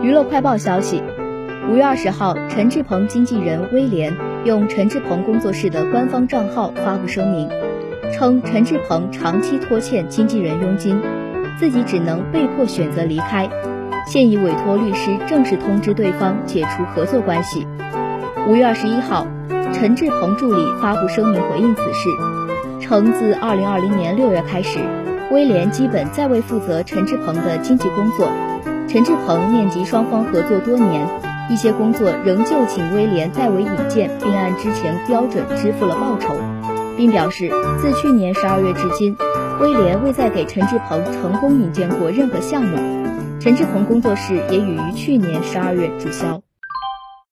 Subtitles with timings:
[0.00, 1.02] 娱乐快报消息，
[1.68, 7.48] 五月二十号，陈志鹏经纪人威廉用陈志鹏工作室的官方账号发布声明，
[8.12, 11.00] 称陈志鹏长期拖欠经纪人佣金，
[11.58, 13.48] 自己只能被迫选择离开，
[14.06, 17.66] 现已委托律师正式通知对方解除合作关系。
[18.46, 19.26] 五月二十一号，
[19.72, 22.08] 陈志鹏助理发布声明回应此事，
[22.80, 24.78] 称自二零二零年六月开始，
[25.32, 28.30] 威廉基本再未负责陈志鹏的经纪工作。
[28.88, 31.06] 陈志鹏念及双方合作多年，
[31.50, 36.34] 一些工作仍旧请威廉代为引荐，并按之前标准支付了报酬，
[36.96, 39.14] 并表示自去年十二月至今，
[39.60, 42.78] 威廉未再给陈志鹏成功引荐过任何项目。
[43.38, 46.40] 陈志鹏工作室也已于去年十二月注销。